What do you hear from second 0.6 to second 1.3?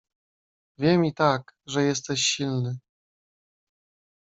"Wiem i